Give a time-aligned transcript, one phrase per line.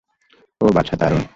[0.61, 1.23] ওহ, বাছা, দারুন।